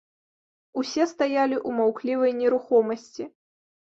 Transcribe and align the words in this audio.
Усе 0.83 1.03
стаялі 1.11 1.57
ў 1.67 1.79
маўклівай 1.81 2.31
нерухомасці. 2.39 3.23